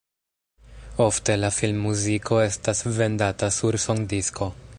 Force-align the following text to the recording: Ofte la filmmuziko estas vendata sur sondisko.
Ofte 1.05 1.35
la 1.41 1.51
filmmuziko 1.57 2.41
estas 2.47 2.85
vendata 2.97 3.53
sur 3.61 3.83
sondisko. 3.89 4.55